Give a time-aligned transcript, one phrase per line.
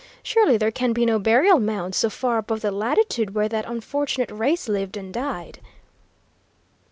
[0.23, 4.31] Surely there can be no burial mounds so far above the latitude where that unfortunate
[4.31, 5.59] race lived and died?"